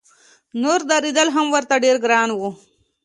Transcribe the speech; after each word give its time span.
نور 0.61 0.79
درېدل 0.89 1.27
هم 1.35 1.47
ورته 1.55 1.75
ډېر 1.83 1.95
ګران 2.05 2.29
و. 2.33 2.41